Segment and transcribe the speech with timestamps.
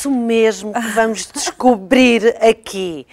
[0.00, 3.06] Isso mesmo que vamos descobrir aqui.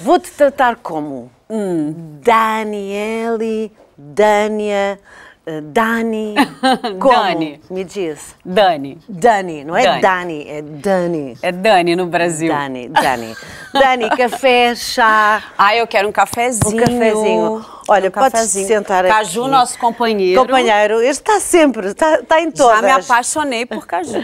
[0.00, 1.94] Vou-te tratar como Hum.
[2.24, 4.98] Daniele, Dânia,
[5.46, 6.34] eh, Dani.
[6.98, 7.12] Como?
[7.14, 7.60] Dani.
[7.70, 8.34] Me diz.
[8.44, 8.98] Dani.
[9.08, 10.00] Dani, não é Dani.
[10.00, 11.38] Dani, é Dani.
[11.42, 12.48] É Dani no Brasil.
[12.52, 13.36] Dani, Dani.
[13.72, 16.82] Dani, café, chá, Ah, eu quero um cafezinho.
[16.82, 17.64] um cafezinho.
[17.88, 19.14] Olha, Um pode sentar aqui.
[19.14, 20.40] Caju, nosso companheiro.
[20.40, 22.80] Companheiro, este está sempre, está, está em todas.
[22.80, 24.18] Já me apaixonei por caju.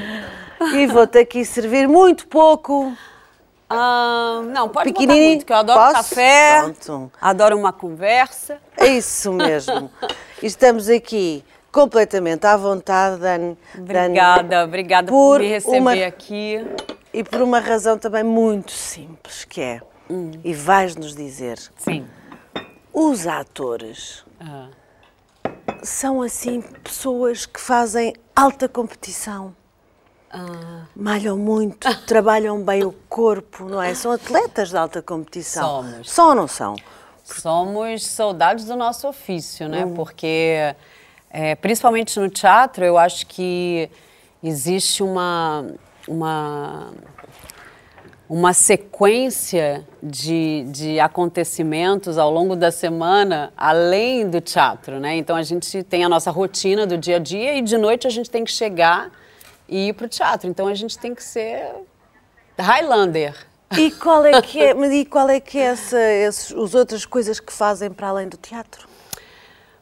[0.75, 2.93] E vou-te aqui servir muito pouco.
[3.69, 5.95] Ah, não, pode botar muito, que eu adoro Posso?
[5.95, 7.13] café, Pronto.
[7.21, 8.59] adoro uma conversa.
[8.77, 9.91] É isso mesmo.
[10.43, 13.57] Estamos aqui completamente à vontade, Dani.
[13.79, 16.67] Obrigada, obrigada por, por me receber uma- aqui.
[17.15, 19.81] E por uma razão também muito simples, que é,
[20.45, 22.07] e vais-nos dizer, Sim.
[22.93, 24.69] os atores Ah.
[25.83, 29.55] são assim pessoas que fazem alta competição.
[30.33, 30.87] Ah.
[30.97, 33.95] Malham muito, trabalham bem o corpo, não é?
[33.95, 35.83] São atletas de alta competição.
[35.83, 36.11] Somos.
[36.11, 36.77] São ou não são?
[37.23, 39.85] Somos soldados do nosso ofício, né?
[39.85, 39.95] Hum.
[39.95, 40.75] Porque,
[41.31, 43.91] é, principalmente no teatro, eu acho que
[44.43, 45.67] existe uma,
[46.09, 46.93] uma,
[48.29, 55.17] uma sequência de, de acontecimentos ao longo da semana, além do teatro, né?
[55.17, 58.11] Então a gente tem a nossa rotina do dia a dia e de noite a
[58.11, 59.11] gente tem que chegar
[59.73, 60.49] e ir para o teatro.
[60.49, 61.67] Então a gente tem que ser
[62.59, 63.35] Highlander.
[63.79, 67.07] E qual é que é, mas e qual é que é essa, esses, as outras
[67.07, 68.87] coisas que fazem para além do teatro?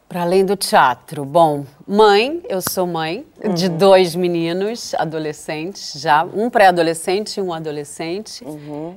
[0.08, 3.24] Para além do teatro, bom, mãe, eu sou mãe
[3.54, 8.44] de dois meninos adolescentes já, um pré-adolescente e um adolescente.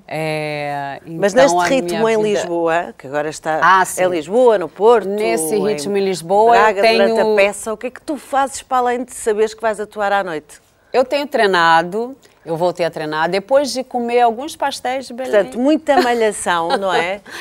[0.08, 4.03] É, Mas então, neste a ritmo minha em vida- Lisboa, que agora está Ah, sim.
[4.03, 7.77] em Lisboa, no Porto, Nesse ritmo em Lisboa, Braga, eu tenho- durante a peça, o
[7.77, 10.63] que é que tu fazes para além de saberes que vais atuar à noite?
[10.93, 12.15] Eu tenho treinado,
[12.45, 15.31] eu voltei a treinar depois de comer alguns pastéis de Belém.
[15.31, 17.20] Portanto, muita malhação, não é?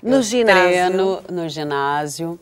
[0.00, 0.62] No Eu ginásio.
[0.62, 2.38] Treino no ginásio.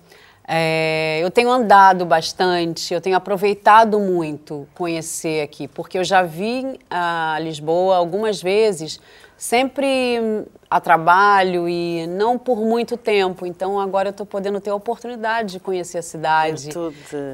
[0.47, 6.78] É, eu tenho andado bastante, eu tenho aproveitado muito conhecer aqui, porque eu já vim
[6.91, 9.00] a Lisboa algumas vezes,
[9.38, 13.47] sempre a trabalho e não por muito tempo.
[13.47, 16.69] Então agora eu estou podendo ter a oportunidade de conhecer a cidade,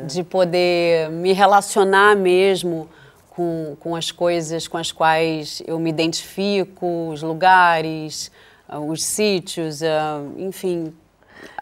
[0.06, 2.88] de poder me relacionar mesmo
[3.34, 8.30] com, com as coisas com as quais eu me identifico, os lugares,
[8.68, 10.92] ah, os sítios, ah, enfim,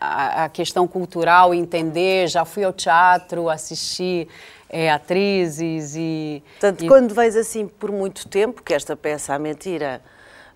[0.00, 2.28] a, a questão cultural, entender.
[2.28, 4.26] Já fui ao teatro, assisti
[4.69, 6.42] eh, atrizes e.
[6.59, 10.00] Portanto, e- quando vens assim por muito tempo, que esta peça, a mentira,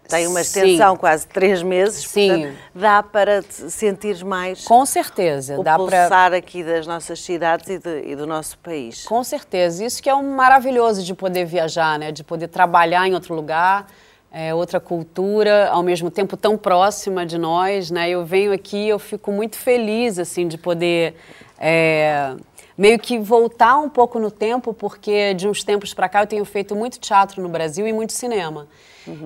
[0.08, 0.60] tem uma Sim.
[0.60, 2.28] extensão quase três meses, Sim.
[2.28, 5.84] portanto, dá para te sentires mais Com certeza, o dá para.
[6.02, 9.04] pulsar aqui das nossas cidades e, de- e do nosso país.
[9.04, 9.84] Com certeza.
[9.84, 12.12] Isso que é um maravilhoso de poder viajar, né?
[12.12, 13.86] De poder trabalhar em outro lugar,
[14.32, 18.10] é, outra cultura, ao mesmo tempo tão próxima de nós, né?
[18.10, 21.14] Eu venho aqui, eu fico muito feliz, assim, de poder
[21.58, 22.34] é,
[22.76, 26.44] meio que voltar um pouco no tempo, porque de uns tempos para cá eu tenho
[26.44, 28.66] feito muito teatro no Brasil e muito cinema.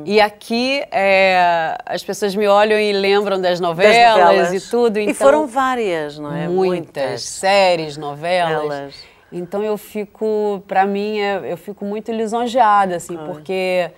[0.05, 4.65] E aqui é, as pessoas me olham e lembram das Das novelas, novelas.
[4.65, 4.99] e tudo.
[4.99, 6.49] Então, E foram várias, não é?
[6.49, 8.65] muitas, séries, novelas.
[8.65, 8.95] Elas.
[9.31, 13.91] Então eu fico, para mim, é- eu fico muito lisonjeada, assim, porque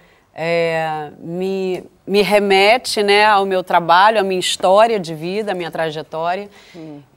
[0.43, 5.71] é, me, me remete, né, ao meu trabalho, à minha história de vida, à minha
[5.71, 6.49] trajetória.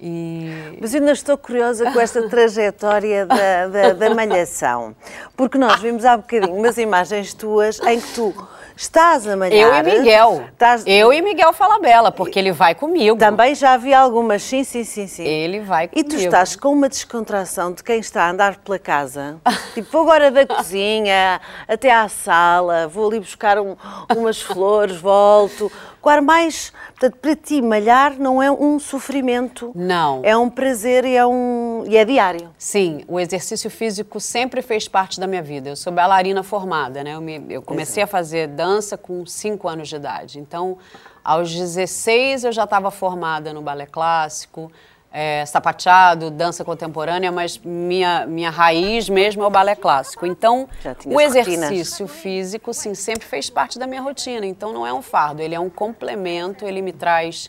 [0.02, 4.94] E Mas ainda estou curiosa com esta trajetória da, da, da malhação.
[5.38, 8.36] Porque nós vimos há bocadinho umas imagens tuas em que tu
[8.76, 9.86] estás a malhar.
[9.86, 13.18] eu e Miguel, Estás- eu e Miguel Falabella, porque ele vai comigo.
[13.18, 15.24] Também já vi algumas, sim, sim, sim, sim.
[15.24, 16.10] Ele vai E comigo.
[16.10, 19.38] tu estás com uma descontração de quem está a andar pela casa.
[19.74, 23.76] tipo, vou agora da cozinha até à sala, vou ali buscar um-
[24.16, 25.72] umas flores, volto.
[26.04, 26.74] Com ar mais.
[26.90, 29.72] Portanto, para ti, malhar não é um sofrimento.
[29.74, 30.20] Não.
[30.26, 32.50] É um prazer e é, um, e é diário.
[32.58, 35.70] Sim, o exercício físico sempre fez parte da minha vida.
[35.70, 37.16] Eu sou bailarina formada, né?
[37.16, 40.40] Eu, me- eu comecei a fazer dança com 5 anos de idade.
[40.40, 40.78] Então,
[41.24, 44.70] aos 16 eu já estava formada no balé clássico,
[45.16, 50.26] é, sapateado, dança contemporânea, mas minha, minha raiz mesmo é o balé clássico.
[50.26, 50.68] Então,
[51.06, 51.38] o rotinas.
[51.38, 54.44] exercício físico, sim, sempre fez parte da minha rotina.
[54.44, 57.48] Então, não é um fardo, ele é um complemento, ele me traz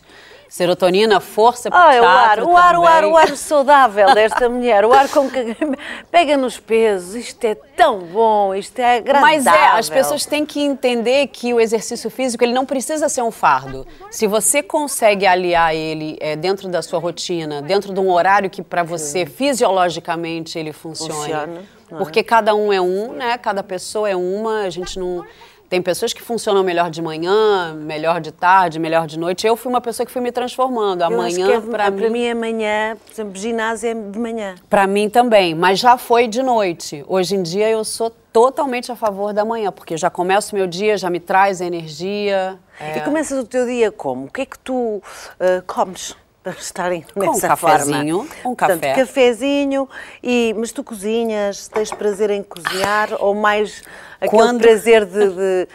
[0.55, 4.47] serotonina, força para Ah, o o ar, o ar, o ar, o ar saudável desta
[4.47, 5.53] mulher, o ar com que
[6.09, 9.35] pega nos pesos, isto é tão bom, isto é agradável.
[9.35, 13.21] Mas é, as pessoas têm que entender que o exercício físico ele não precisa ser
[13.21, 13.85] um fardo.
[14.09, 18.61] Se você consegue aliar ele é, dentro da sua rotina, dentro de um horário que
[18.61, 21.95] para você fisiologicamente ele funcione, Funciona, é?
[21.97, 23.37] porque cada um é um, né?
[23.37, 24.61] Cada pessoa é uma.
[24.61, 25.25] A gente não
[25.69, 29.45] tem pessoas que funcionam melhor de manhã, melhor de tarde, melhor de noite.
[29.45, 31.01] Eu fui uma pessoa que fui me transformando.
[31.01, 34.55] Amanhã é, para para mim mim amanhã, por exemplo, ginásio é de manhã.
[34.69, 37.03] Para mim também, mas já foi de noite.
[37.07, 40.97] Hoje em dia eu sou totalmente a favor da manhã, porque já começo meu dia,
[40.97, 42.59] já me traz energia.
[42.79, 42.97] é.
[42.97, 44.25] E começas o teu dia como?
[44.25, 45.01] O que é que tu
[45.39, 46.15] ah, comes
[46.45, 48.39] para estarem um nessa cafezinho, forma?
[48.45, 48.93] um Portanto, café.
[48.93, 49.89] cafezinho,
[50.21, 53.81] e, mas tu cozinhas, tens prazer em cozinhar ou mais
[54.21, 55.67] aquele Quando- prazer de, de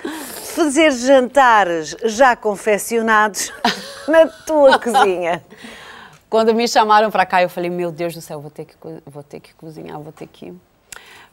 [0.54, 3.52] fazer jantares já confeccionados
[4.06, 5.42] na tua cozinha?
[6.28, 8.74] Quando me chamaram para cá, eu falei, meu Deus do céu, vou ter que,
[9.04, 10.54] vou ter que cozinhar, vou ter que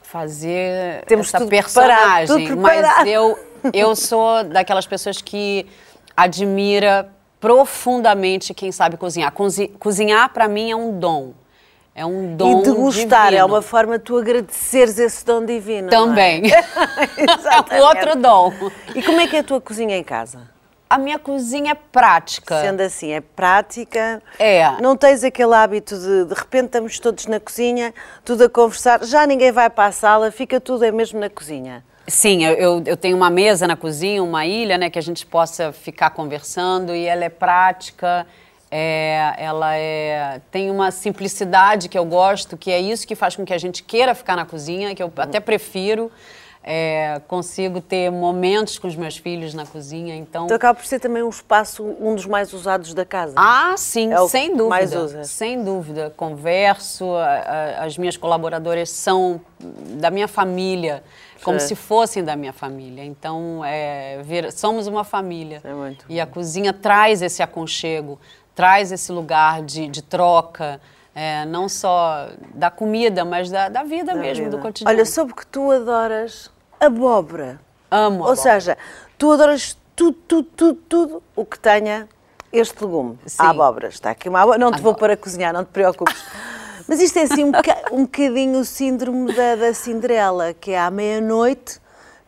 [0.02, 2.48] fazer Temos essa tudo preparado, personagem.
[2.48, 3.06] tudo Mas preparado.
[3.06, 3.38] eu,
[3.72, 5.64] eu sou daquelas pessoas que
[6.16, 7.08] admira
[7.40, 9.32] profundamente quem sabe cozinhar.
[9.32, 11.32] Cozi- cozinhar, para mim, é um dom.
[11.94, 13.46] É um dom e degustar, é divino.
[13.46, 15.88] uma forma de tu agradeceres esse dom divino.
[15.88, 15.90] é?
[15.90, 16.42] Também.
[17.18, 17.74] Exatamente.
[17.74, 18.52] é outro dom.
[18.94, 20.48] E como é que é a tua cozinha em casa?
[20.88, 22.60] A minha cozinha é prática.
[22.62, 24.22] Sendo assim, é prática.
[24.38, 24.70] É.
[24.80, 27.92] Não tens aquele hábito de de repente estamos todos na cozinha,
[28.24, 31.84] tudo a conversar, já ninguém vai para a sala, fica tudo é mesmo na cozinha.
[32.08, 35.72] Sim, eu- eu, tenho uma mesa na cozinha, uma ilha, né, que a gente possa
[35.72, 38.26] ficar conversando e ela é prática,
[38.70, 43.44] é, ela é, tem uma simplicidade que eu gosto, que é isso que faz com
[43.44, 46.10] que a gente queira ficar na cozinha, que eu até prefiro.
[46.70, 50.44] É, consigo ter momentos com os meus filhos na cozinha, então...
[50.44, 53.32] Então acaba por ser também um espaço, um dos mais usados da casa.
[53.36, 54.68] Ah, sim, É sem dúvida.
[54.68, 55.24] mais usa.
[55.24, 56.12] Sem dúvida.
[56.14, 57.24] Converso, a-
[57.80, 61.02] a- as minhas colaboradoras são da minha família,
[61.42, 61.68] como Sim.
[61.68, 63.04] se fossem da minha família.
[63.04, 65.60] Então, é, vir- somos uma família.
[65.64, 68.18] É muito e a cozinha traz esse aconchego,
[68.54, 70.80] traz esse lugar de, de troca,
[71.14, 74.56] é, não só da comida, mas da, da vida Da mesmo, vida.
[74.56, 74.96] do cotidiano.
[74.96, 76.50] Olha, soube que tu adoras
[76.80, 77.60] abóbora.
[77.90, 78.36] Amo Ou abóbora.
[78.36, 78.78] seja,
[79.16, 82.08] tu adoras tudo, tudo, tudo, tudo o que tenha
[82.52, 83.18] este legume.
[83.26, 83.36] Sim.
[83.42, 83.88] A abóbora.
[83.88, 84.58] Está aqui uma abóbora.
[84.58, 86.14] Não te vou para cozinhar, não te preocupes.
[86.88, 87.52] Mas isto é assim um,
[87.92, 91.80] um bocadinho o síndrome da, da Cinderela, que é à meia-noite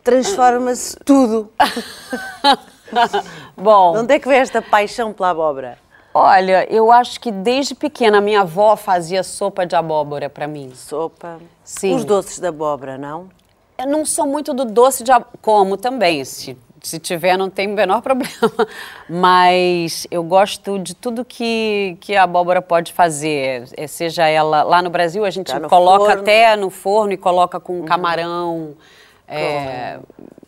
[0.03, 1.51] transforma-se tudo.
[3.55, 5.77] Bom, De onde é que vem esta paixão pela abóbora?
[6.13, 10.71] olha, eu acho que desde pequena minha avó fazia sopa de abóbora para mim.
[10.75, 11.39] Sopa.
[11.63, 11.95] Sim.
[11.95, 13.29] Os doces de abóbora, não?
[13.77, 17.67] Eu não sou muito do doce de abóbora, como também, se, se tiver não tem
[17.67, 18.67] o menor problema.
[19.09, 23.65] Mas eu gosto de tudo que, que a abóbora pode fazer.
[23.77, 26.21] É, seja ela, lá no Brasil a gente Tá coloca forno.
[26.21, 28.75] até no forno e coloca com camarão,
[29.27, 29.99] é,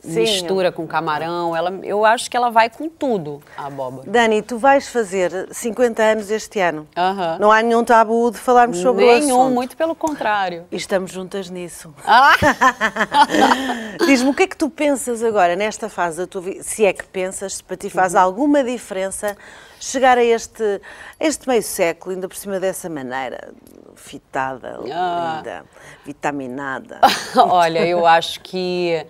[0.03, 0.19] Sim.
[0.21, 1.55] mistura com camarão.
[1.55, 4.09] Ela, eu acho que ela vai com tudo, a abóbora.
[4.09, 6.87] Dani, tu vais fazer 50 anos este ano.
[6.95, 7.37] Aham.
[7.39, 9.53] Não há nenhum tabu de falarmos sobre o Nenhum, assunto.
[9.53, 10.65] muito pelo contrário.
[10.71, 11.93] E estamos juntas nisso.
[12.05, 12.33] Ah!
[14.05, 16.63] Diz-me, o que é que tu pensas agora, nesta fase da tua vida?
[16.63, 18.19] Se é que pensas, se para ti faz Uhum.
[18.19, 19.37] alguma diferença
[19.79, 20.81] chegar a este,
[21.19, 23.53] a este meio século, ainda por cima dessa maneira,
[23.95, 25.35] fitada, Ah.
[25.37, 25.65] linda,
[26.05, 26.99] vitaminada.
[27.35, 29.05] Olha, eu acho que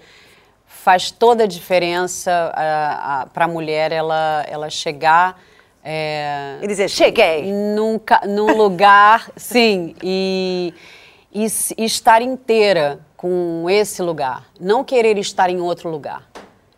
[0.84, 2.52] faz toda a diferença
[3.34, 5.40] para a mulher ela, ela chegar
[5.82, 7.52] é, E dizer, cheguei!
[7.52, 10.74] num, num lugar, sim, e,
[11.34, 11.46] e
[11.78, 14.46] e estar inteira com esse lugar.
[14.60, 16.30] Não querer estar em outro lugar.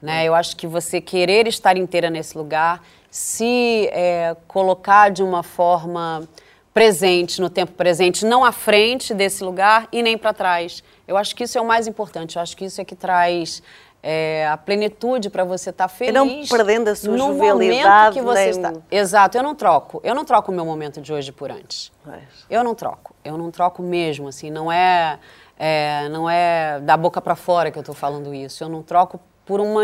[0.01, 0.25] Né?
[0.25, 6.27] Eu acho que você querer estar inteira nesse lugar, se é, colocar de uma forma
[6.75, 10.83] presente, no tempo presente, não à frente desse lugar e nem para trás.
[11.07, 12.35] Eu acho que isso é o mais importante.
[12.35, 13.63] Eu acho que isso é que traz
[14.07, 16.13] é, a plenitude para você estar feliz.
[16.13, 18.73] não perdendo a sua no momento que você nem- está.
[18.91, 19.99] Exato, eu não troco.
[20.03, 21.91] Eu não troco o meu momento de hoje por antes.
[22.03, 22.19] Pois.
[22.47, 23.15] Eu não troco.
[23.25, 25.17] Eu não troco mesmo, assim, não é,
[25.57, 28.63] é, não é da boca para fora que eu estou falando isso.
[28.63, 29.81] Eu não troco por uma,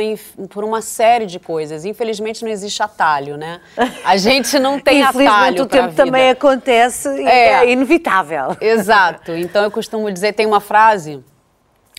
[0.50, 1.84] por uma série de coisas.
[1.84, 3.60] Infelizmente não existe atalho, né?
[4.06, 7.54] A gente não tem Infelizmente atalho o pra tempo também acontece e É.
[7.66, 8.56] é inevitável.
[8.62, 9.32] Exato.
[9.32, 11.24] Então eu costumo dizer, tem uma frase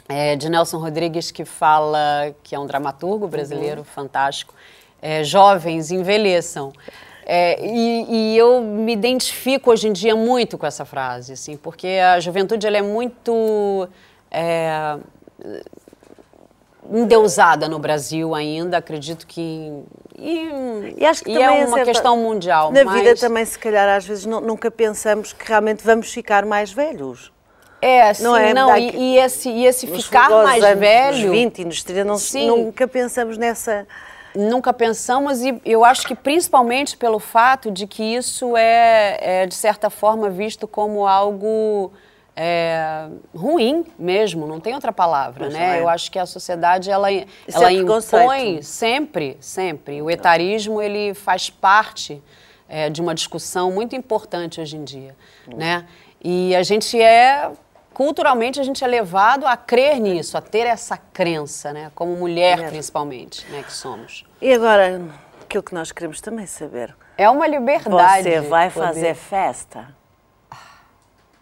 [0.09, 4.55] é, de Nelson Rodrigues que fala, que é um dramaturgo brasileiro fantástico,
[5.01, 6.73] é, jovens envelheçam.
[7.25, 11.87] É, e, e eu me identifico hoje em dia muito com essa frase, assim, porque
[11.87, 13.89] a juventude ela é muito
[14.31, 14.97] é,
[16.91, 19.73] endeusada no Brasil ainda, acredito que
[20.19, 22.73] e, E acho que e também é uma questão mundial.
[22.73, 26.45] Na mas vida também, se calhar, às vezes nu- nunca pensamos que realmente vamos ficar
[26.45, 27.33] mais velhos.
[27.83, 28.81] É, sim, Não não, é?
[28.81, 31.27] e, Daqui- e esse, e esse ficar mais anos, velho.
[31.29, 32.47] Nos 20 e nos 30, não, Sim.
[32.47, 33.87] nunca pensamos nessa.
[34.37, 39.55] Nunca pensamos e eu acho que principalmente pelo fato de que isso é, é, de
[39.55, 41.93] certa forma visto como algo
[42.35, 45.79] é, ruim mesmo, não tem outra palavra, Pois não né?
[45.79, 45.81] é.
[45.83, 50.01] Eu acho que a sociedade ela, ela é impõe sempre, sempre.
[50.01, 52.23] O etarismo ele faz parte
[52.69, 55.15] é, de uma discussão muito importante hoje em dia,
[55.47, 55.85] né?
[56.25, 57.51] E a gente é
[57.93, 61.91] culturalmente a gente é levado a crer nisso, a ter essa crença, né?
[61.95, 62.69] Como mulher É.
[62.69, 63.63] principalmente, né?
[63.63, 64.25] Que somos.
[64.41, 65.01] E agora,
[65.43, 66.95] aquilo que nós queremos também saber.
[67.17, 68.23] É uma liberdade.
[68.31, 69.89] Você vai poder- fazer festa?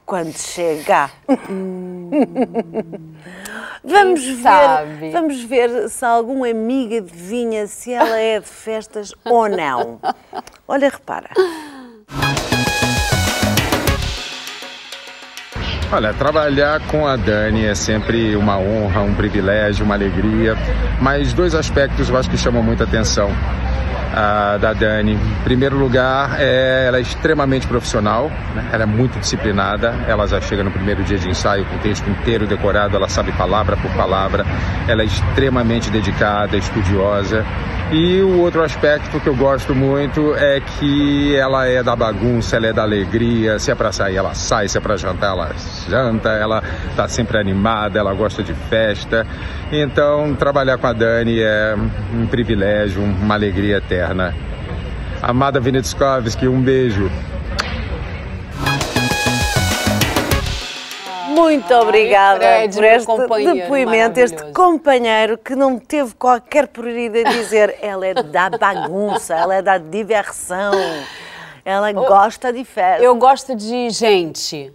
[0.05, 1.13] Quando chegar.
[3.85, 5.11] vamos ver, sabe?
[5.11, 10.01] vamos ver se alguma amiga adivinha se ela é de festas ou não.
[10.67, 11.31] Olha, repara.
[15.93, 20.57] Olha, trabalhar com a Dani é sempre uma honra, um privilégio, uma alegria,
[21.01, 23.29] mas dois aspectos eu acho que chamam muita atenção
[24.13, 25.13] ah, da Dani.
[25.15, 28.69] Em primeiro lugar, é, ela é extremamente profissional, né?
[28.73, 32.09] ela é muito disciplinada, ela já chega no primeiro dia de ensaio com o texto
[32.09, 34.45] inteiro decorado, ela sabe palavra por palavra,
[34.89, 37.45] ela é extremamente dedicada, estudiosa.
[37.93, 42.69] E o outro aspecto que eu gosto muito é que ela é da bagunça, ela
[42.69, 43.59] é da alegria.
[43.59, 44.69] Se é para sair, ela sai.
[44.69, 45.51] Se é para jantar, ela
[45.89, 46.29] janta.
[46.29, 46.63] Ela
[46.95, 49.27] tá sempre animada, ela gosta de festa.
[49.73, 51.75] Então, trabalhar com a Dani é
[52.15, 54.00] um privilégio, uma alegria eterna.
[55.23, 57.11] Amada Vinitskovski, um beijo.
[61.29, 67.77] Muito obrigada Fred, por este depoimento, este companheiro que não teve qualquer prioridade a dizer
[67.83, 70.73] ela é da bagunça, ela é da diversão,
[71.65, 73.03] ela gosta de festa.
[73.03, 74.73] Eu gosto de gente.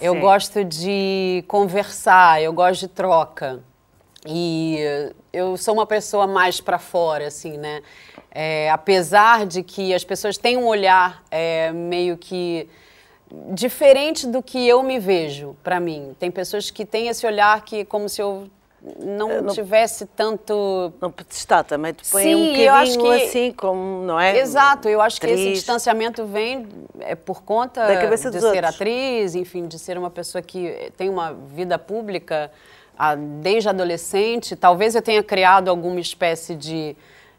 [0.00, 0.20] Eu Sim.
[0.20, 3.60] gosto de conversar, eu gosto de troca.
[4.26, 7.80] E eh, eu sou uma pessoa mais para fora, assim, né?
[8.38, 12.68] É, apesar de que as pessoas têm um olhar é, meio que
[13.54, 16.14] diferente do que eu me vejo, para mim.
[16.18, 18.46] Tem pessoas que têm esse olhar que como se eu
[19.00, 23.24] não, não- tivesse tanto Não está também te põe Sim, um eu acho bocadinho que-
[23.26, 24.38] assim, como, não é?
[24.38, 25.58] Exato, eu acho que esse Atriz.
[25.58, 26.68] distanciamento vem
[27.00, 28.64] é, por conta de ser outros.
[28.74, 32.52] atriz, enfim, de ser uma pessoa que tem uma vida pública
[32.98, 34.54] ah, desde adolescente.
[34.54, 36.94] Talvez eu tenha criado alguma espécie de,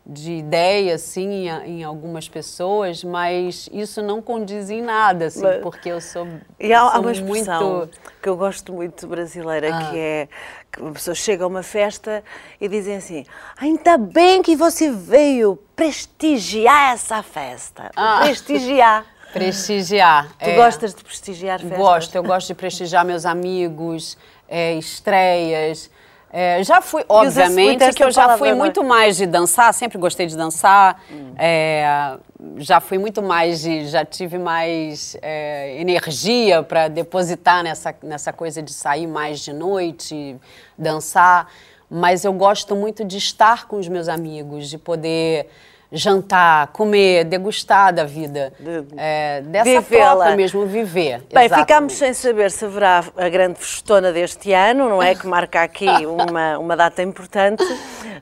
[0.10, 5.62] de ideia, assim, em, em algumas pessoas, mas isso não condiz em nada, assim, Mas-
[5.62, 6.26] porque eu sou,
[6.58, 8.00] E há, há sou uma expressão muito...
[8.22, 9.90] que eu gosto muito brasileira, Ah.
[9.92, 10.28] que é
[10.72, 12.24] que uma pessoa chega a uma festa
[12.62, 13.26] e dizem assim:
[13.58, 17.92] ainda bem que você veio prestigiar essa festa.
[17.96, 18.22] Ah.
[18.24, 19.06] Prestigiar.
[19.34, 20.30] Prestigiar.
[20.40, 20.56] Tu é.
[20.56, 21.78] gostas de prestigiar festas?
[21.78, 25.92] Gosto, eu gosto de prestigiar meus amigos, é, estreias.
[26.32, 30.26] É, já fui, obviamente, que eu já palavra, fui muito mais de dançar, sempre gostei
[30.28, 31.02] de dançar.
[31.38, 32.18] É,
[32.58, 33.88] já fui muito mais de.
[33.88, 40.36] Já tive mais é, energia para depositar nessa, nessa coisa de sair mais de noite,
[40.78, 41.48] dançar.
[41.90, 45.48] Mas eu gosto muito de estar com os meus amigos, de poder
[45.92, 48.54] jantar, comer, degustar da vida.
[48.60, 51.20] De- É, dessa troca mesmo, viver.
[51.34, 51.60] Bem, Exatamente.
[51.68, 55.16] ficámos sem saber se haverá a grande festona deste ano, não é?
[55.16, 57.64] Que marca aqui uma, uma data importante.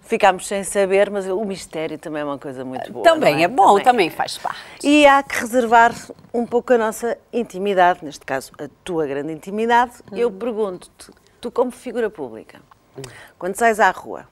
[0.02, 3.04] Ficámos sem saber, mas o mistério também é uma coisa muito boa.
[3.04, 4.60] Também não é bom, também faz parte.
[4.84, 5.94] E há que reservar
[6.34, 9.94] um pouco a nossa intimidade, neste caso a tua grande intimidade.
[10.12, 12.60] Eu pergunto-te, tu como figura pública,
[13.40, 14.28] quando sais à rua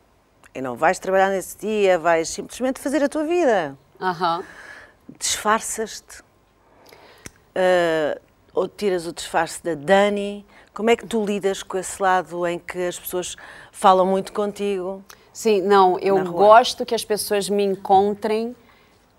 [0.53, 4.43] e não vais trabalhar nesse dia, vais simplesmente fazer a tua vida, Aham.
[5.19, 6.23] disfarças-te
[7.55, 8.19] ah,
[8.53, 12.59] ou tiras o disfarce da Dani, como é que tu lidas com esse lado em
[12.59, 13.35] que as pessoas
[13.71, 15.03] falam muito contigo?
[15.31, 18.55] Sim, não, eu gosto que as pessoas me encontrem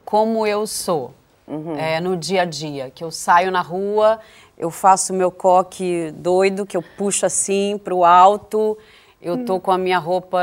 [0.04, 1.12] como eu sou,
[1.46, 1.76] Uhum.
[1.76, 2.90] é, no dia a dia.
[2.90, 4.18] Que eu saio na rua,
[4.56, 8.78] eu faço meu coque doido, que eu puxo assim para o alto.
[9.24, 9.44] Eu Hum.
[9.46, 10.38] tô com a minha roupa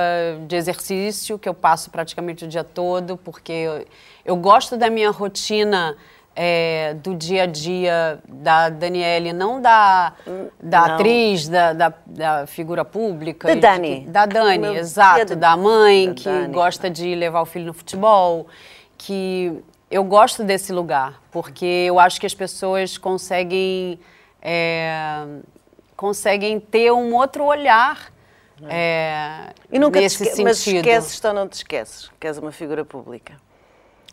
[0.48, 3.86] de exercício, que eu passo praticamente o dia todo, porque eu,
[4.26, 5.96] eu gosto da minha rotina
[6.36, 10.14] é, do dia a dia da Daniele, não da,
[10.60, 10.96] da não.
[10.96, 13.50] atriz, da, da, da figura pública.
[13.50, 14.02] Da Dani.
[14.02, 15.36] que- Da Dani, Meu exato.
[15.36, 16.54] Da mãe, da que Dani.
[16.54, 18.48] gosta de levar o filho no futebol.
[18.98, 19.62] Que
[19.92, 24.00] eu gosto desse lugar, porque eu acho que as pessoas conseguem,
[24.42, 25.24] é,
[25.98, 28.11] conseguem ter um outro olhar
[28.70, 30.36] é, E nunca te nesse esque...
[30.36, 30.44] sentido.
[30.46, 33.34] Mas esqueces ou não te esqueces que és uma figura pública?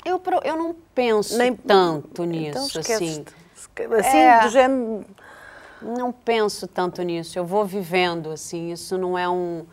[0.04, 1.36] Eu, eu não penso
[1.66, 2.80] tanto nisso, então assim.
[2.80, 3.34] esqueces-te.
[3.98, 4.40] Assim, É.
[4.40, 5.04] do género.
[5.80, 7.38] Não penso tanto nisso.
[7.38, 8.72] Eu vou vivendo, assim.
[8.72, 9.64] Isso não é um,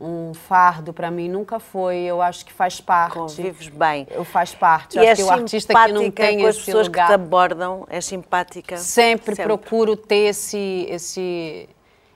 [0.00, 1.28] um fardo para mim.
[1.28, 1.96] Nunca foi.
[1.98, 3.14] Eu acho que faz parte.
[3.14, 4.06] Convives bem.
[4.10, 4.98] Eu faz parte.
[4.98, 7.06] E Eu acho que o artista que não tem com as pessoas lugar...
[7.06, 8.76] que te abordam, és simpática.
[8.78, 11.68] Sempre, procuro ter esse, esse,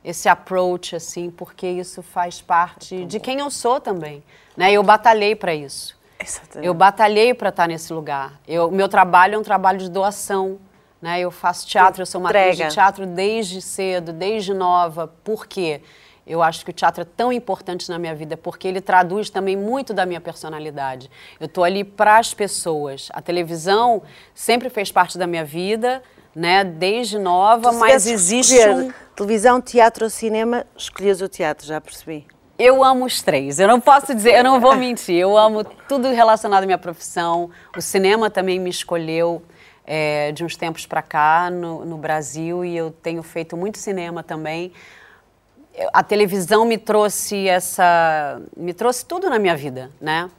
[0.05, 4.23] esse approach, assim, porque isso faz parte de quem eu sou também.
[4.57, 4.73] Né?
[4.73, 5.99] Eu batalhei para isso.
[6.19, 6.67] Exatamente.
[6.67, 8.41] Eu batalhei para estar nesse lugar.
[8.49, 10.59] O meu trabalho é um trabalho de doação.
[11.01, 11.21] Né?
[11.21, 15.09] Eu faço teatro, eu sou uma atriz de teatro desde cedo, desde nova.
[15.25, 15.83] Por quê?
[16.25, 19.57] Eu acho que o teatro é tão importante na minha vida porque ele traduz também
[19.57, 21.11] muito da minha personalidade.
[21.41, 23.09] Eu estou ali para as pessoas.
[23.13, 26.01] A televisão sempre fez parte da minha vida,
[26.35, 26.65] né?
[26.65, 28.93] Desde nova, Se mas existe escolher um...
[29.15, 32.27] televisão, teatro ou cinema, escolhias o teatro, já percebi.
[32.59, 33.59] Eu amo os três.
[33.59, 35.17] Eu não posso dizer, eu não vou mentir.
[35.17, 37.51] Eu amo tudo relacionado à minha profissão.
[37.77, 39.43] O cinema também me escolheu
[39.85, 44.23] é, de uns tempos para cá no, no Brasil e eu tenho feito muito cinema
[44.23, 44.73] também.
[45.93, 50.31] A televisão me trouxe essa, me trouxe tudo na minha vida, né?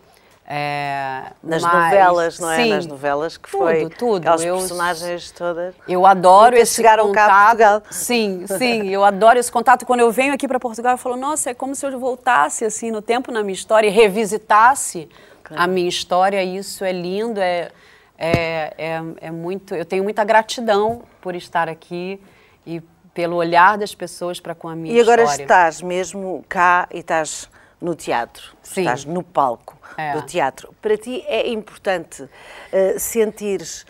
[0.45, 2.63] É, Nas mas- novelas, não é?
[2.63, 3.89] Sim, Nas novelas que tudo, foi.
[3.89, 4.27] tudo.
[4.43, 5.73] Eu- personagens todas.
[5.87, 7.47] eu adoro esse chegaram cá a contato.
[7.47, 7.83] Portugal.
[7.91, 9.85] Sim, sim, eu adoro esse contato.
[9.85, 12.91] Quando eu venho aqui para Portugal, eu falo, nossa, é como se eu voltasse assim
[12.91, 15.07] no tempo na minha história e revisitasse
[15.55, 16.43] a minha história.
[16.43, 17.69] Isso é lindo, é,
[18.17, 19.73] é, é, é muito.
[19.73, 22.21] Eu tenho muita gratidão por estar aqui
[22.67, 22.81] e
[23.13, 25.43] pelo olhar das pessoas para com a minha E agora história.
[25.43, 28.51] estás mesmo cá e estás no teatro.
[28.61, 28.81] Sim.
[28.81, 30.13] Estás no palco É.
[30.13, 30.73] do teatro.
[30.81, 32.27] Para ti é importante
[32.71, 33.85] eh, sentires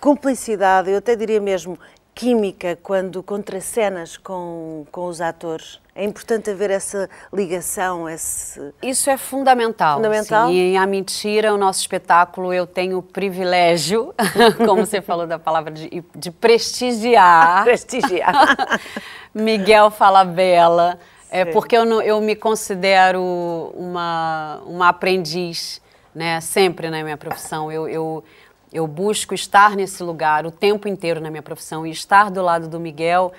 [0.00, 1.78] cumplicidade, eu até diria mesmo
[2.14, 5.80] química, quando contracenas com, com os atores.
[5.96, 8.60] É importante haver essa ligação, esse...
[8.82, 9.96] Isso é fundamental.
[9.96, 10.48] Fundamental?
[10.48, 10.54] sim.
[10.54, 14.14] E em A Mentira, o nosso espetáculo, eu tenho o privilégio,
[14.64, 18.80] como você falou da palavra, de, de prestigiar prestigiar.
[19.34, 20.98] Miguel Falabella,
[21.40, 23.20] é porque eu, não- eu me considero
[23.74, 25.80] uma, uma aprendiz,
[26.14, 26.40] né?
[26.40, 27.70] Sempre na minha profissão.
[27.72, 28.24] Eu, eu,
[28.72, 32.68] eu busco estar nesse lugar o tempo inteiro na minha profissão e estar do lado
[32.68, 33.32] do Miguel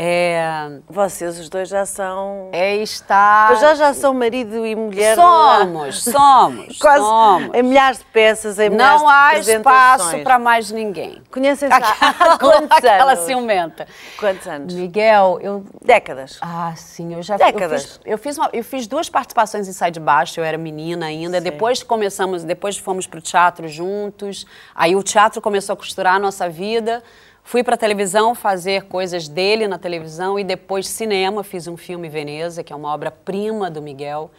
[0.00, 2.50] é, Vocês os dois já são...
[2.52, 3.56] é estar.
[3.58, 5.16] Já já são marido e mulher.
[5.16, 7.50] Somos, somos, Quase somos.
[7.52, 11.20] em milhares de peças, em milhares Não há espaço para mais ninguém.
[11.32, 13.24] Conhecem-se há quantos Aquela anos?
[13.24, 13.88] ciumenta.
[14.20, 14.72] Quantos anos?
[14.72, 16.38] Miguel, eu Décadas.
[16.40, 17.82] Ah, sim, eu já Décadas.
[17.82, 20.56] Eu fiz, eu fiz, uma- eu fiz duas participações em Sai de Baixo, eu era
[20.56, 21.40] menina ainda.
[21.40, 24.46] Depois começamos, depois fomos para o teatro juntos.
[24.76, 27.02] Aí o teatro começou a costurar a nossa vida.
[27.48, 31.42] Fui para a televisão fazer coisas dele na televisão e depois cinema.
[31.42, 34.30] Fiz um filme Veneza, que é uma obra-prima do Miguel,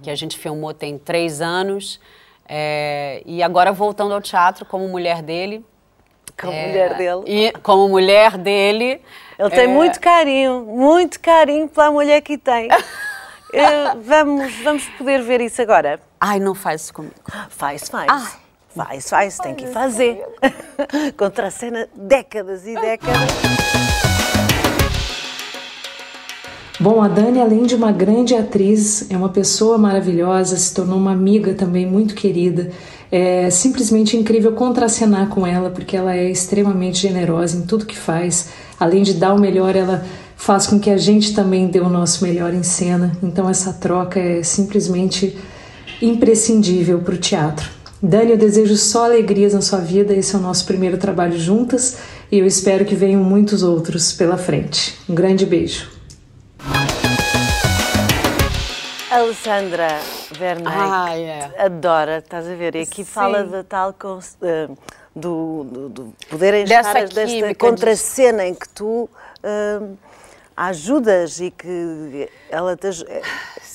[0.00, 2.00] que a gente filmou tem três anos.
[2.48, 5.66] É, e agora voltando ao teatro como mulher dele.
[6.40, 7.22] Com a É, mulher dele.
[7.26, 9.02] E como mulher dele.
[9.36, 12.68] Ele tem é, muito carinho, muito carinho pela mulher que tem.
[14.04, 16.00] Vamos, vamos poder ver isso agora?
[16.20, 17.14] Ai, não faz isso comigo.
[17.50, 18.06] Faz, faz.
[18.08, 18.43] Ai.
[18.74, 20.20] Faz, faz, tem que fazer.
[21.16, 23.30] Contra a cena décadas e décadas.
[26.80, 31.12] Bom, a Dani, além de uma grande atriz, é uma pessoa maravilhosa, se tornou uma
[31.12, 32.72] amiga também muito querida.
[33.12, 38.48] É simplesmente incrível contracenar com ela, porque ela é extremamente generosa em tudo que faz.
[38.78, 40.04] Além de dar o melhor, ela
[40.36, 43.16] faz com que a gente também dê o nosso melhor em cena.
[43.22, 45.38] Então, essa troca é simplesmente
[46.02, 47.83] imprescindível para o teatro.
[48.06, 50.12] Dani, eu desejo só alegrias na sua vida.
[50.12, 51.96] Esse é o nosso primeiro trabalho juntas
[52.30, 54.94] e eu espero que venham muitos outros pela frente.
[55.08, 55.90] Um grande beijo.
[59.10, 59.88] Alessandra
[60.38, 61.50] Werneck Ah, é.
[61.64, 62.74] adora, estás a ver?
[62.74, 63.04] E aqui Sim.
[63.04, 64.68] fala da tal cons- eh,
[65.14, 69.08] do, do, do poderem Dessa estar desta contracena em que tu
[69.42, 69.80] eh,
[70.56, 73.06] a ajudas e que ela te aj-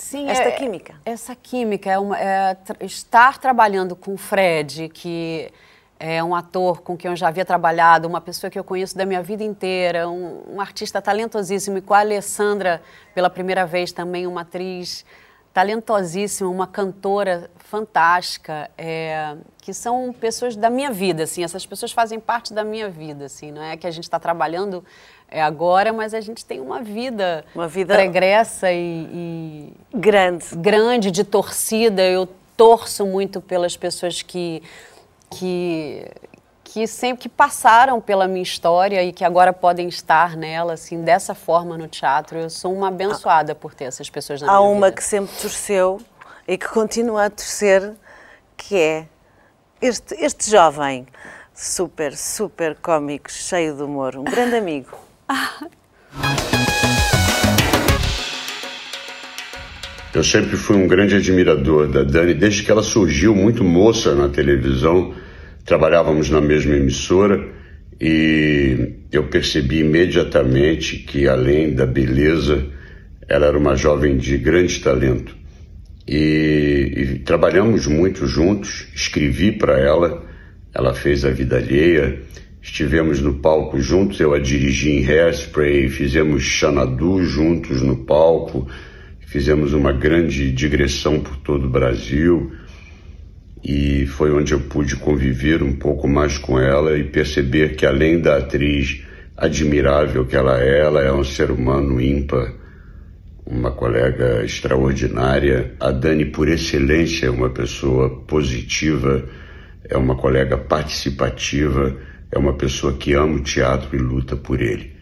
[0.10, 0.96] Sim, esta é- química.
[1.06, 5.52] Essa química é, uma, é estar trabalhando com o Fred, que
[6.00, 9.06] é um ator com quem eu já havia trabalhado, uma pessoa que eu conheço da
[9.06, 12.82] minha vida inteira, um, um artista talentosíssimo, e com a Alessandra,
[13.14, 15.06] pela primeira vez, também uma atriz
[15.54, 22.20] talentosíssima, uma cantora fantástica, é, que são pessoas da minha vida, assim, essas pessoas fazem
[22.20, 24.84] parte da minha vida, assim, não é que a gente está trabalhando
[25.32, 30.46] é, agora, mas a gente tem uma vida, Uma vida- pregressa e- e Grande.
[30.56, 32.02] grande de torcida.
[32.02, 34.64] Eu torço muito pelas pessoas que
[35.32, 36.04] que
[36.72, 41.34] que sempre que passaram pela minha história e que agora podem estar nela assim dessa
[41.34, 42.38] forma no teatro.
[42.38, 44.98] Eu sou uma abençoada por ter essas pessoas na Há minha uma vida.
[44.98, 46.00] que sempre torceu
[46.48, 47.94] e que continua a torcer,
[48.56, 49.08] que é
[49.82, 51.08] este, este jovem
[51.56, 54.96] super, super cómico, cheio de humor, um grande amigo.
[60.14, 64.28] Eu sempre fui um grande admirador da Dani, desde que ela surgiu muito moça na
[64.28, 65.14] televisão.
[65.66, 67.60] Trabalhávamos na mesma emissora
[68.00, 72.66] e eu percebi imediatamente que, além da beleza,
[73.28, 75.36] ela era uma jovem de grande talento.
[76.08, 80.26] E, e trabalhamos muito juntos, escrevi para ela,
[80.74, 82.20] ela fez A Vida Alheia,
[82.62, 88.68] estivemos no palco juntos, eu a dirigi em Hairspray, fizemos Xanadu juntos no palco,
[89.20, 92.52] fizemos uma grande digressão por todo o Brasil
[93.64, 98.20] e foi onde eu pude conviver um pouco mais com ela e perceber que além
[98.20, 99.04] da atriz
[99.36, 102.54] admirável que ela é, ela é um ser humano ímpar,
[103.46, 105.74] uma colega extraordinária.
[105.80, 109.28] A Dani, por excelência, é uma pessoa positiva,
[109.84, 111.98] é uma colega participativa,
[112.32, 114.94] é uma pessoa que ama o teatro e luta por ele.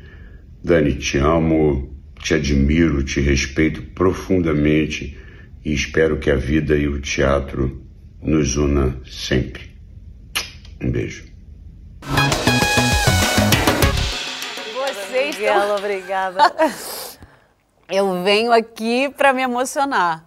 [0.64, 5.18] Dani, te amo, te admiro, te respeito profundamente
[5.66, 7.87] e espero que a vida e o teatro
[8.22, 9.76] nos una sempre.
[10.82, 11.26] Um beijo.
[14.74, 16.38] Vocês Miguel, obrigada.
[17.90, 20.26] Eu venho aqui para me emocionar.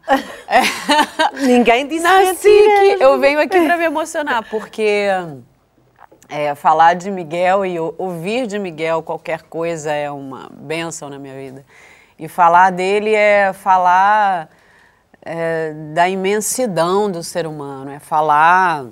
[1.44, 5.08] Ninguém disse Nasci que eu venho aqui para me emocionar, porque
[6.26, 11.18] é, falar de Miguel e ou- ouvir de Miguel qualquer coisa é uma benção na
[11.18, 11.62] minha vida.
[12.18, 14.48] E falar dele é falar
[15.22, 18.86] é, da imensidão do ser humano, é falar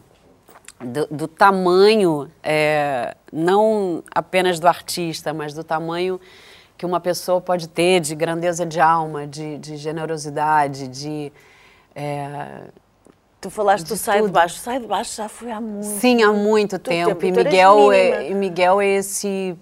[0.81, 6.21] do, do tamanho, é, não apenas do artista, mas do tamanho
[6.77, 11.33] que uma pessoa pode ter de grandeza de alma, de, de generosidade, de.
[11.95, 12.62] é,
[13.41, 14.59] Tu falaste do sai de baixo.
[14.59, 16.01] Sai de baixo já foi há muito.
[16.01, 17.14] Sim, há muito tempo.
[17.14, 17.27] tempo.
[17.27, 19.57] E Miguel, é, Miguel é esse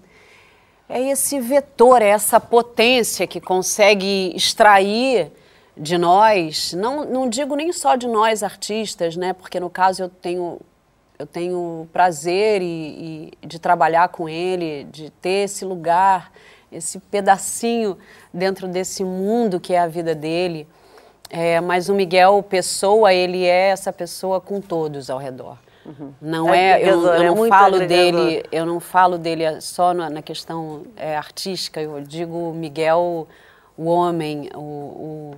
[0.89, 5.31] é esse vetor, é essa potência que consegue extrair
[5.79, 9.33] de nós, não, não digo nem só de nós artistas, né?
[9.33, 10.59] Porque no caso eu tenho
[11.19, 16.31] eu tenho prazer e, e de trabalhar com ele, de ter esse lugar,
[16.71, 17.97] esse pedacinho
[18.31, 20.67] dentro desse mundo que é a vida dele.
[21.29, 25.57] É, mas o Miguel Pessoa, ele é essa pessoa com todos ao redor.
[26.21, 28.25] Não é, eu, Agregador, eu é não muito falo agregador.
[28.25, 31.81] dele, eu não falo dele só na, na questão é, artística.
[31.81, 33.27] Eu digo Miguel,
[33.77, 35.35] o homem, o, o,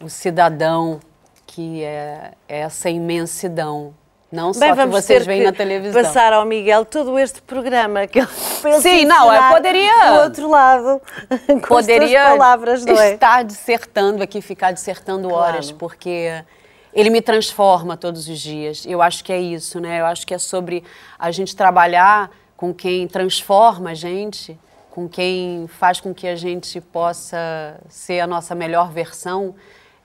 [0.00, 1.00] o cidadão
[1.46, 3.94] que é, é essa imensidão.
[4.30, 6.02] Não só Bem, que vamos vocês veem que na televisão.
[6.02, 8.26] passar ao Miguel todo este programa que ele
[8.82, 11.00] Sim, não, eu ensinar poderia- Do outro lado,
[11.48, 13.14] com poderia as palavras, não é?
[13.14, 15.54] estar dissertando aqui, ficar dissertando Claro.
[15.54, 16.44] horas, porque
[16.92, 18.84] ele me transforma todos os dias.
[18.86, 20.00] Eu acho que é isso, né?
[20.00, 20.84] Eu acho que é sobre
[21.18, 24.58] a gente trabalhar com quem transforma a gente,
[24.90, 29.54] com quem faz com que a gente possa ser a nossa melhor versão,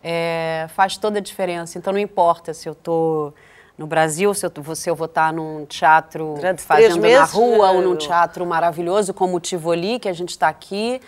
[0.04, 1.78] é, faz toda a diferença.
[1.78, 3.34] Então não importa se eu estou
[3.78, 7.72] no Brasil, se eu, se eu vou estar num teatro Durante fazendo na meses, rua
[7.72, 11.02] ou eh, num teatro maravilhoso como o Tivoli, que a gente está aqui,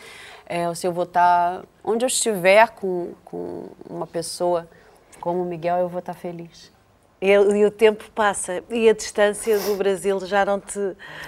[0.48, 4.68] é, ou se eu vou estar onde eu estiver com, com uma pessoa
[5.20, 6.74] como o Miguel, eu vou estar feliz.
[7.22, 10.80] E, e o tempo passa e a distância do Brasil já não te,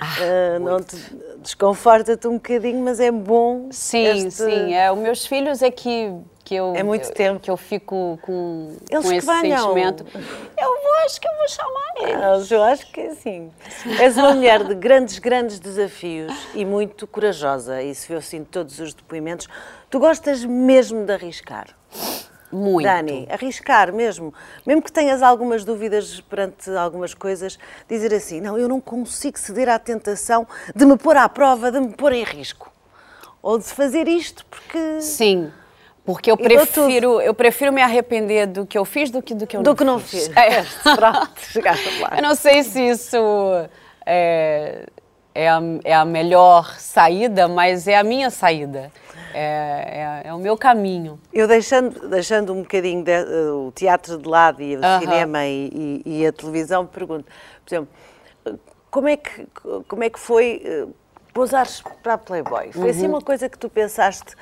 [0.02, 0.96] Ah, eh, não te
[1.40, 3.70] desconforta-te um bocadinho, mas é bom.
[3.72, 4.74] Sim, este- sim.
[4.74, 6.14] É, os meus filhos é que,
[6.48, 6.74] que eu.
[6.76, 7.40] É muito eu- tempo.
[7.42, 9.58] Que eu fico com, Eles com esse venham.
[9.64, 10.06] sentimento.
[10.58, 12.52] Eu vou, acho que eu vou chamar eles.
[12.52, 13.52] Ah, Eu acho que assim.
[14.00, 17.82] És uma mulher de grandes, grandes desafios e muito corajosa.
[17.82, 19.48] Isso eu sinto todos os depoimentos.
[19.90, 21.68] Tu gostas mesmo de arriscar.
[22.50, 22.86] Muito.
[22.86, 24.34] Dani, arriscar mesmo.
[24.66, 29.68] Mesmo que tenhas algumas dúvidas perante algumas coisas, dizer assim: não, eu não consigo ceder
[29.68, 32.72] à tentação de me pôr à prova, de me pôr em risco.
[33.42, 35.02] Ou de fazer isto porque.
[35.02, 35.52] Sim.
[36.08, 39.58] Porque eu prefiro, eu prefiro me arrepender do que eu fiz do que do que
[39.58, 40.28] eu do não que não fiz.
[40.30, 40.38] fiz.
[40.38, 40.64] É.
[40.96, 42.14] Pronto, chegaste lá.
[42.16, 43.18] Eu não sei se isso
[44.06, 44.86] é,
[45.36, 48.90] é, a, é a melhor saída, mas é a minha saída.
[49.34, 51.20] É, é, é o meu caminho.
[51.34, 56.02] Eu deixando, deixando um bocadinho de- eh, o teatro de lado e o cinema e,
[56.06, 57.26] e- e a televisão, pergunto,
[57.66, 57.90] por exemplo,
[58.90, 59.46] como é que,
[59.90, 60.86] como é que foi eh,
[61.34, 62.72] pousares para a Playboy?
[62.72, 62.90] Foi Uhum.
[62.90, 64.34] assim uma coisa que tu pensaste,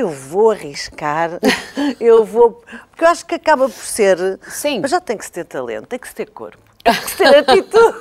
[0.00, 1.30] eu vou arriscar,
[2.00, 2.62] eu vou...
[2.90, 4.38] Porque eu acho que acaba por ser...
[4.48, 4.80] Sim.
[4.80, 7.16] Mas já tem que se ter talento, tem que se ter corpo, tem que se
[7.16, 7.96] ter atitude.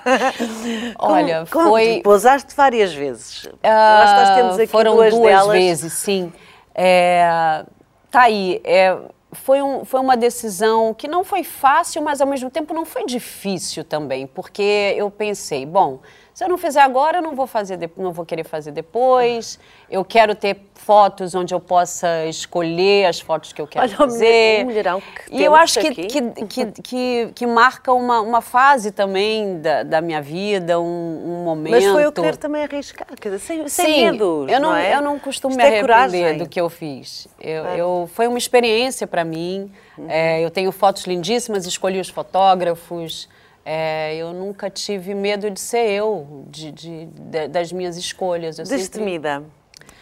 [0.98, 3.48] Olha, Como- foi- pousaste várias vezes.
[3.62, 5.52] Ah, Nós temos aqui foram duas, delas.
[5.52, 6.32] vezes, sim.
[6.74, 7.64] É,
[8.10, 8.60] tá aí.
[8.64, 8.96] é,
[9.32, 13.04] foi, um, foi uma decisão que não foi fácil, mas ao mesmo tempo não foi
[13.04, 16.00] difícil também, porque eu pensei, bom,
[16.36, 19.58] se eu não fizer agora, eu não vou fazer, de, não vou querer fazer depois.
[19.90, 24.62] Eu quero ter fotos onde eu possa escolher as fotos que eu quero Olha, fazer.
[24.66, 29.62] Mulherão que e eu acho que, que, que, que, que, marca uma, uma fase também
[29.62, 31.72] da, da minha vida, um, um, momento.
[31.72, 34.76] Mas foi eu querer também arriscar, quer dizer, sem, sem Sim, medos, eu não, não
[34.76, 34.94] é?
[34.94, 36.36] eu não costumo Isto me é arrepender coragem.
[36.36, 37.26] do que eu fiz.
[37.40, 39.72] Eu, eu, foi uma experiência para mim.
[39.96, 40.04] Uhum.
[40.10, 43.26] É, eu tenho fotos lindíssimas, escolhi os fotógrafos.
[43.68, 48.60] É, eu nunca tive medo de ser eu, de, de, de das minhas escolhas.
[48.60, 49.42] Eu sempre- Destemida.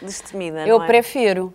[0.03, 0.87] Destemida, Eu é?
[0.87, 1.51] prefiro.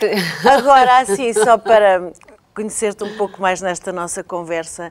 [0.50, 2.10] Agora, assim, só para
[2.54, 4.90] conhecer-te um pouco mais nesta nossa conversa,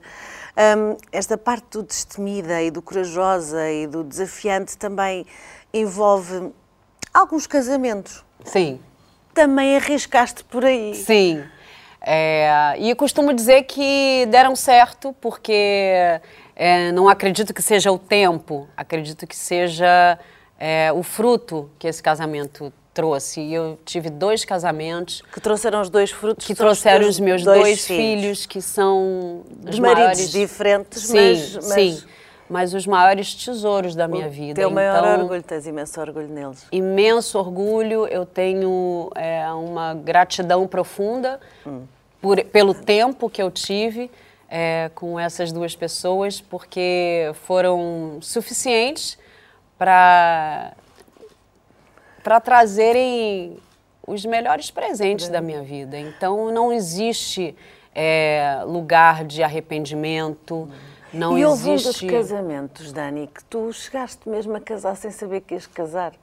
[0.78, 5.26] hum, esta parte do destemida e do corajosa e do desafiante também
[5.74, 6.52] envolve
[7.12, 8.24] alguns casamentos.
[8.46, 8.80] Sim.
[9.34, 10.94] Também arriscaste por aí.
[10.94, 11.44] Sim.
[12.02, 15.54] É, e costumo dizer que deram certo, porque
[16.56, 20.18] é, não acredito que seja o tempo, acredito que seja
[20.58, 23.42] é, o fruto que esse casamento trouxe.
[23.42, 26.46] E eu tive dois casamentos Que trouxeram os dois frutos.
[26.46, 28.46] que trouxeram os meus dois, filhos.
[28.46, 30.32] que são os maridos maiores...
[30.32, 32.04] diferentes, sim, mas- mas- Sim,
[32.50, 34.56] mas os maiores tesouros da minha vida.
[34.60, 36.66] Teu maior Então, orgulho, tens imenso orgulho neles.
[36.72, 41.40] imenso orgulho, eu tenho é, uma gratidão profunda
[42.22, 44.10] por- pelo tempo que eu tive
[44.50, 49.18] é, com essas duas pessoas, porque foram suficientes
[49.78, 50.74] para
[52.24, 53.58] para trazerem
[54.06, 55.98] os melhores presentes da minha vida.
[55.98, 57.56] Então não existe
[57.96, 60.70] é, lugar de arrependimento,
[61.14, 62.08] não e houve um dos existe.
[62.08, 66.14] casamentos, Dani, que tu chegaste mesmo a casar sem saber que ias casar.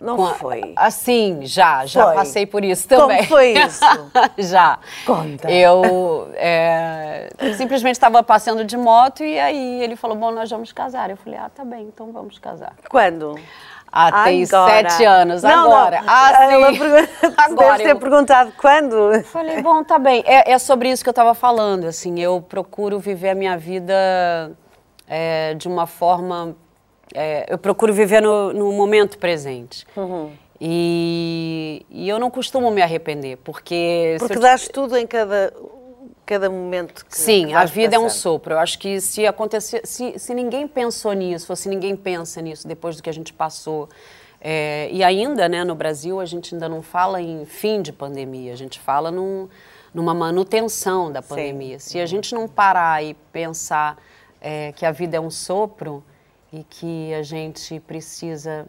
[0.00, 0.74] Não Com foi?
[0.76, 2.14] Assim, já, já Foi.
[2.14, 3.24] passei por isso Como também.
[3.26, 3.80] foi isso?
[4.38, 4.78] já.
[5.04, 5.50] Conta.
[5.50, 11.10] Eu é, simplesmente estava passeando de moto e aí ele falou, bom, nós vamos casar.
[11.10, 12.74] Eu falei, ah, tá bem, então vamos casar.
[12.88, 13.34] Quando?
[13.90, 14.90] Ah, tem Agora.
[14.90, 16.02] sete anos, Não, agora.
[16.02, 16.08] Não.
[16.08, 16.78] Ah, Ela sim.
[17.36, 19.22] Agora Deves ter eu- perguntado quando.
[19.24, 20.22] Falei, bom, tá bem.
[20.26, 23.94] É, é sobre isso que eu estava falando, assim, eu procuro viver a minha vida
[25.08, 26.54] é, de uma forma...
[27.14, 29.86] é, eu procuro viver no, no momento presente.
[29.96, 30.30] Uhum.
[30.60, 34.16] E, e eu não costumo me arrepender, porque...
[34.18, 35.52] Porque eu- dás tudo em cada,
[36.28, 38.20] cada momento que Sim, que a vida é um passando.
[38.20, 38.54] sopro.
[38.54, 42.68] Eu acho que se acontecer, se, se ninguém pensou nisso, ou se ninguém pensa nisso
[42.68, 43.88] depois do que a gente passou,
[44.38, 48.52] é, e ainda, né, no Brasil, a gente ainda não fala em fim de pandemia,
[48.52, 49.48] a gente fala num-
[49.92, 51.78] numa manutenção da pandemia.
[51.78, 53.96] Se a gente não parar e pensar
[54.40, 56.04] é, que a vida é um sopro
[56.52, 58.66] e que a gente precisa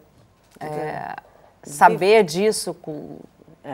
[0.58, 1.14] é,
[1.62, 3.18] saber disso com,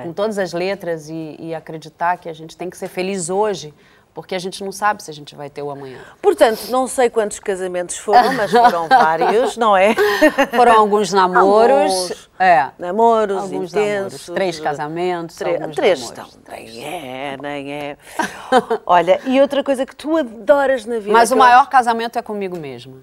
[0.03, 3.73] com todas as letras e, e acreditar que a gente tem que ser feliz hoje,
[4.13, 5.99] porque a gente não sabe se a gente vai ter o amanhã.
[6.23, 9.95] Portanto, não sei quantos casamentos foram, mas foram vários, não é?
[10.57, 14.27] Foram alguns namoros, Alguns é, Namoros alguns intensos.
[14.27, 16.35] namoros, três casamentos, Tre- três namoros.
[16.35, 16.43] estão.
[16.49, 17.97] Nem é, nem é.
[18.87, 21.13] Olha, e outra coisa que tu adoras na vida.
[21.13, 22.97] Mas o maior casamento é comigo mesma.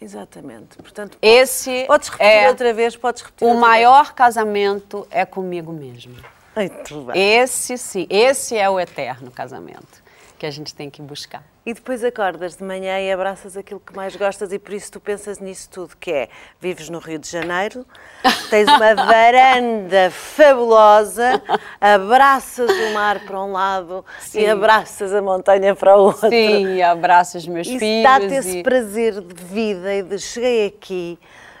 [0.00, 0.76] Exatamente.
[0.78, 6.22] Portanto, Esse podes repetir é outra vez, podes repetir o maior casamento é comigo vez.
[6.54, 7.40] Bem.
[7.40, 10.07] Esse sim, esse é o eterno casamento
[10.38, 11.42] que a gente tem que buscar.
[11.66, 15.00] E depois acordas de manhã e abraças aquilo que mais gostas e por isso tu
[15.00, 17.84] pensas nisso tudo, que é, vives no Rio de Janeiro,
[18.48, 21.42] tens uma varanda fabulosa,
[21.78, 24.40] abraças o mar para um lado Sim.
[24.40, 26.30] e abraças a montanha para o outro.
[26.30, 28.02] Sim, abraço os meus Isso filhos.
[28.02, 31.18] dá-te esse prazer de vida e de cheguei aqui,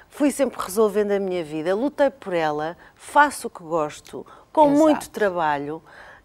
[0.08, 4.78] fui sempre resolvendo a minha vida, lutei por ela, faço o que gosto, com Exato.
[4.78, 5.82] muito trabalho,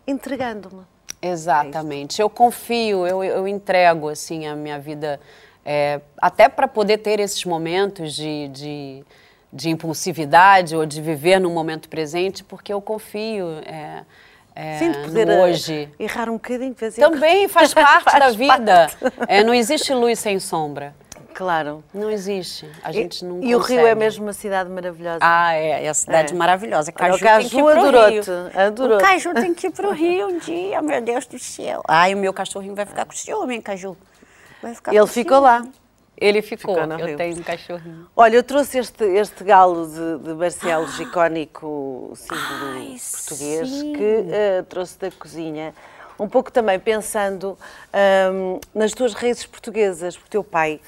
[0.08, 0.93] entregando-me.
[1.24, 2.22] Exatamente.
[2.22, 5.20] Eu confio, eu, eu entrego assim a minha vida,
[5.66, 9.04] é, até para poder ter esses momentos de, de,
[9.52, 14.04] de impulsividade ou de viver no momento presente, porque eu confio é,
[14.56, 15.90] é, Sim, poder hoje.
[16.00, 17.14] errar um bocadinho de vez em quando.
[17.14, 18.92] Também faz parte Faz da vida.
[19.00, 19.16] parte.
[19.28, 20.94] É, não existe luz sem sombra.
[21.34, 21.84] Claro.
[21.94, 22.70] Não existe.
[22.84, 24.00] A gente não E o Rio é consegue.
[24.00, 25.20] mesmo uma cidade maravilhosa.
[25.22, 26.36] Ah, é, é a cidade É.
[26.36, 26.94] maravilhosa.
[27.00, 28.62] Olha, o Caju tem que ir Caju adorou-te, Rio.
[28.68, 29.04] adorou-te.
[29.04, 31.82] O Caju tem que ir pro Rio um dia, meu Deus do céu.
[31.88, 33.98] Ai, o meu cachorrinho vai ficar com ciúme, hein, Caju?
[34.62, 35.48] Vai ficar Ele com ficou ciúme.
[35.48, 35.68] lá.
[36.16, 36.76] Ele ficou.
[36.76, 37.18] Ficou Eu Rio.
[37.18, 38.08] tenho um cachorrinho.
[38.16, 43.94] Olha, eu trouxe este, este galo de, de Barcelos, icónico símbolo Ai, português, sim.
[43.94, 45.74] que eh, trouxe da cozinha,
[46.24, 47.58] um pouco também pensando
[47.92, 50.80] ahm, nas tuas raízes portuguesas, porque teu pai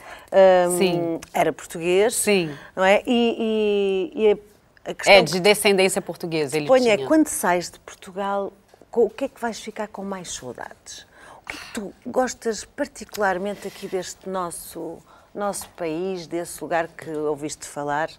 [0.77, 1.19] Sim.
[1.33, 2.57] era português, Sim.
[2.75, 3.03] não é?
[3.05, 8.53] E, e- e a, É, de descendência portuguesa ele Põe é quando sais de Portugal,
[8.93, 11.05] o que é que vais ficar com mais saudades?
[11.43, 14.97] O que é que tu gostas particularmente aqui deste nosso,
[15.33, 18.09] nosso país, desse lugar que ouviste falar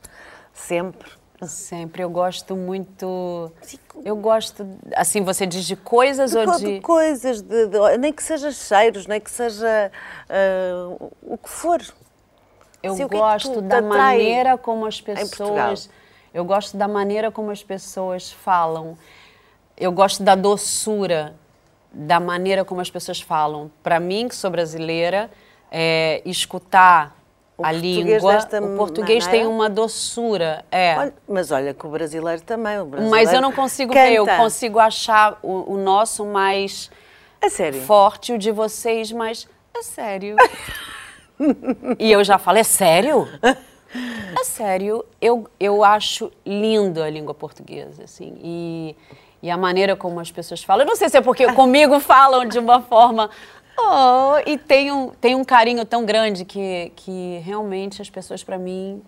[0.52, 1.08] sempre?
[1.42, 2.02] Sempre.
[2.02, 3.52] Eu gosto muito.
[4.04, 4.66] Eu gosto.
[4.94, 6.74] Assim, você diz de coisas de, ou de.
[6.76, 9.90] de coisas, de, de, nem que seja cheiros, nem que seja
[10.30, 11.82] uh, o que for.
[12.82, 15.90] Eu Sim, gosto que da maneira como as pessoas.
[16.32, 18.96] Eu gosto da maneira como as pessoas falam.
[19.76, 21.34] Eu gosto da doçura,
[21.92, 23.70] da maneira como as pessoas falam.
[23.82, 25.30] Para mim, que sou brasileira,
[25.70, 27.16] é, escutar
[27.58, 28.38] o a língua.
[28.62, 29.44] O português maneira?
[29.44, 30.64] tem uma doçura.
[30.70, 30.96] É.
[30.98, 32.78] Olha, mas olha que o brasileiro também.
[32.78, 34.06] O brasileiro mas eu não consigo canta.
[34.06, 36.90] ver, eu consigo achar o, o nosso mais
[37.40, 37.80] é sério?
[37.82, 39.48] forte, o de vocês mais.
[39.74, 40.36] É sério.
[41.98, 43.28] e eu já falo, é sério?
[44.38, 48.96] É sério, eu, eu acho lindo a língua portuguesa, assim, e,
[49.42, 50.84] e a maneira como as pessoas falam.
[50.84, 53.30] Eu não sei se é porque comigo falam de uma forma
[53.78, 58.58] Oh, e tem um, tem um carinho tão grande que, que realmente as pessoas, para
[58.58, 59.02] mim,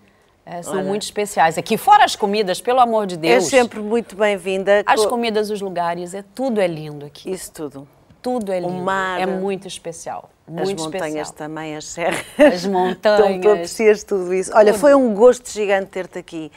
[0.44, 0.85] é, são Olha.
[0.85, 1.59] muito especiais.
[1.59, 3.44] Aqui, fora as comidas, pelo amor de Deus.
[3.44, 4.83] É sempre muito bem-vinda.
[4.87, 7.31] As comidas, os lugares, é, tudo é lindo aqui.
[7.31, 7.88] Isso tudo.
[8.22, 8.72] Tudo é lindo.
[8.72, 9.20] O mar.
[9.20, 10.31] É muito especial.
[10.46, 11.35] Muito as montanhas especial.
[11.35, 12.24] também, as serras.
[12.38, 13.37] As montanhas.
[13.37, 14.50] então, tu aprecias tudo isso.
[14.54, 14.81] Olha, tudo.
[14.81, 16.50] foi um gosto gigante ter-te aqui.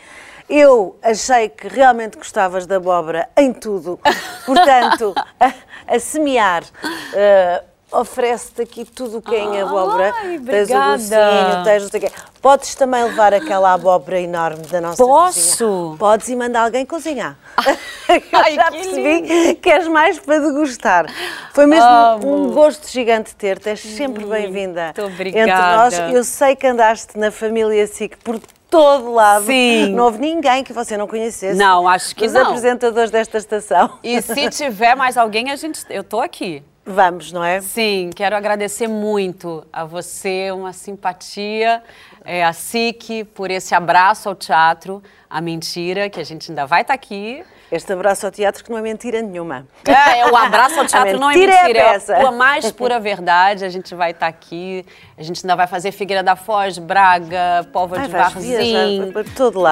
[0.50, 4.00] Eu achei que realmente gostavas da abóbora em tudo.
[4.46, 5.54] Portanto, a,
[5.88, 6.64] a semear.
[6.64, 10.14] Uh, oferece-te aqui tudo o que é em abóbora.
[10.22, 12.12] Ai, tens o docinho, tens não sei o quê.
[12.42, 15.66] Podes também levar aquela abóbora enorme da nossa Posso?
[15.68, 15.98] cozinha.
[15.98, 17.38] Podes ir mandar alguém cozinhar.
[18.34, 19.56] Ai, já percebi lindo.
[19.60, 21.06] que és mais para degustar.
[21.54, 22.36] Foi mesmo Amo.
[22.48, 23.70] um gosto gigante ter-te.
[23.70, 24.94] És sempre bem-vinda.
[24.98, 25.52] Muito obrigada.
[25.52, 29.46] Entre nós, eu sei que andaste na família SIC por todo lado.
[29.46, 29.94] Sim.
[29.94, 31.58] Não houve ninguém que você não conhecesse.
[31.58, 32.42] Não, acho que Os não.
[32.42, 34.00] Os apresentadores desta estação.
[34.02, 36.64] E se tiver mais alguém, a gente, eu estou aqui.
[36.86, 37.62] Vamos, não é?
[37.62, 41.84] Sim, quero agradecer muito a você, uma simpatia,
[42.26, 46.82] é, a SIC, por esse abraço ao teatro, a mentira, que a gente ainda vai
[46.82, 47.44] estar tá aqui.
[47.72, 49.66] Este abraço ao teatro que não é mentira nenhuma.
[49.88, 53.64] É, é o abraço ao teatro não é mentira, é, é a mais pura verdade.
[53.64, 54.84] A gente vai estar tá aqui,
[55.16, 59.14] a gente ainda vai fazer Figueira da Foz, Braga, Póvoa de Varzim.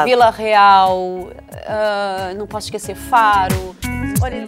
[0.06, 3.76] Vila Real, uh, não posso esquecer Faro.
[4.22, 4.48] Olha,